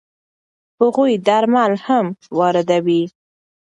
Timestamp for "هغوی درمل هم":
0.79-2.05